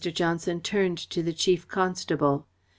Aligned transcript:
Johnson 0.03 0.61
turned 0.61 0.97
to 1.11 1.21
the 1.21 1.31
Chief 1.31 1.67
Constable. 1.67 2.47